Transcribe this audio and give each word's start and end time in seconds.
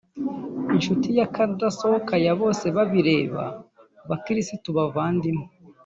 inshuti 0.75 1.07
y'akadasohoka 1.17 2.13
ya 2.25 2.33
bosebabireba 2.39 3.43
bakirisitu 4.09 4.67
bavandimwe 4.77 5.47